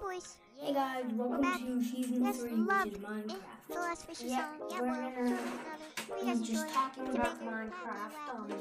[0.00, 0.36] boys.
[0.56, 1.58] Hey guys, welcome back.
[1.60, 2.84] to season Yes, three, love.
[2.86, 3.34] which is Minecraft.
[3.68, 4.68] The last fishy Yeah, song.
[4.70, 4.94] Yeah, we're boy.
[4.94, 5.38] gonna- Join another.
[5.38, 6.72] You We're guys just enjoy.
[6.74, 7.40] talking It's about.
[7.40, 8.30] Minecraft.
[8.34, 8.52] Um,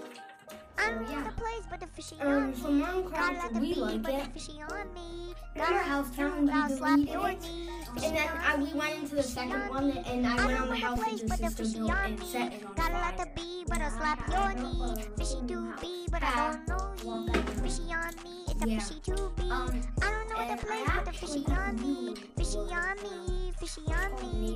[0.77, 2.81] I don't so, know the place, but the fishy Um, on so me.
[2.81, 4.23] Got a Minecraft, lot to we be, like but it.
[4.33, 5.33] the fishy on me.
[5.55, 8.03] Got our house I'll we deleted it.
[8.03, 10.99] And then I, we went into the second one, and I went on the house
[11.03, 12.25] place, but the the fishy built on and me.
[12.27, 13.33] set it on Got a lot to fire.
[13.35, 15.03] be, but I'll slap your knee.
[15.17, 16.93] Fishy to be, but I don't know
[17.25, 17.41] ye.
[17.63, 18.79] Fishy on me, it's a Yeah.
[18.79, 19.15] fishy to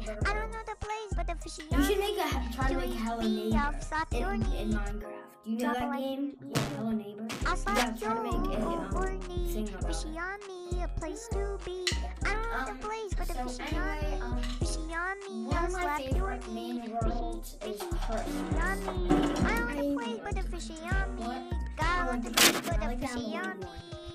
[0.02, 2.90] I don't know the place, but the fishy You should make a try to make
[2.90, 4.74] a Hello Neighbor in, in.
[4.74, 5.02] Minecraft.
[5.46, 6.34] Do you know that game?
[6.44, 7.28] Yeah, Hello Neighbor.
[7.46, 11.86] I'll Yeah, try to make it, um, about Fishy on me, a place to be.
[12.26, 14.44] I don't know Um, the place, but the so fishy anyway, on um, me.
[14.60, 16.74] Fishy on me, One of my slap your favorite knee.
[16.80, 19.16] main worlds Fishy, is fishy, fishy on me.
[19.46, 21.50] I don't know the place, but the fishy on me.
[21.78, 23.68] Got I a to the first but the fishy on me.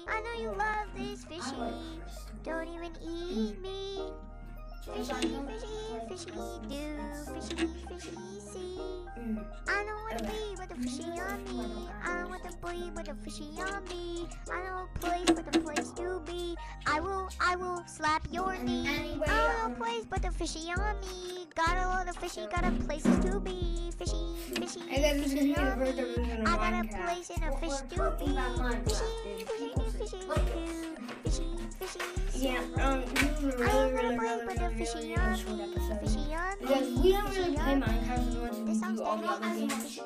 [0.08, 1.56] I know you love this fishy.
[2.44, 4.00] Don't even eat me.
[4.94, 6.30] Fishy, fishy, fishy
[6.68, 6.86] do.
[7.34, 8.78] Fishy, fishy see.
[9.68, 11.88] I don't want to be with the fishy on me.
[12.04, 14.28] I don't want to be with the fishy on me.
[14.52, 16.56] I a place but the place to be.
[16.86, 18.88] I will, I will slap your knee.
[18.88, 21.46] I um, don't a place but the fishy on me.
[21.56, 23.90] Got a lot of fishy, got a places to be.
[23.98, 24.16] Fishy,
[24.54, 26.44] fishy, fishy on me.
[26.46, 28.26] I got a place in a fish to be.
[28.84, 29.04] Fishy,
[29.36, 30.20] is fishy, fishy,
[30.54, 30.96] do.
[31.24, 31.44] Fishy,
[31.80, 32.82] fishy, Yeah, see.
[32.82, 35.62] um, is a I really, really, but the fishy really, on me.
[35.62, 36.00] episode.
[36.00, 36.56] Fishy on me.
[36.60, 37.74] Because we don't really play.
[37.74, 40.00] Minecraft as much as we do all the other games.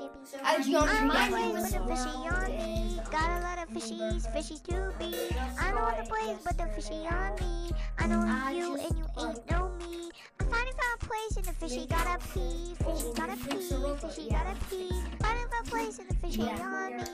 [0.44, 3.00] As you I know, don't my know but the fishy on me.
[3.10, 5.14] Got a lot of fishies, fishies to be.
[5.58, 7.70] I know the place, but the fishy on me.
[7.98, 8.20] I know
[8.50, 10.10] you and you ain't know me.
[10.40, 12.74] I finally found a place in the fishy gotta pee.
[12.82, 13.60] Fishy gotta pee,
[14.00, 14.90] fishy gotta pee.
[15.20, 17.04] Finally found a place in the fishy on me.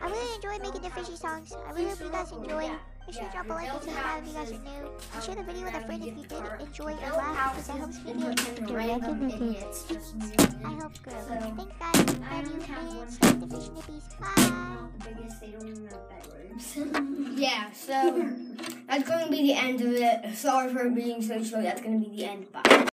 [0.00, 1.52] I really enjoy making the fishy songs.
[1.66, 2.70] I really hope you guys enjoy.
[3.10, 4.90] Make sure to drop a like and subscribe if you guys are new.
[5.14, 7.78] And share the video with a friend if you did enjoy or laugh because that
[7.78, 9.56] helps me get to recognition.
[10.64, 11.12] I hope good.
[11.12, 11.96] Thanks guys.
[12.06, 14.20] Love you and stay the fish nippies.
[14.20, 15.12] Bye.
[15.12, 17.36] biggest, they don't even have bedrooms.
[17.40, 18.30] yeah, so
[18.86, 20.36] that's going to be the end of it.
[20.36, 21.64] Sorry for being so short.
[21.64, 22.52] That's going to be the end.
[22.52, 22.89] Bye.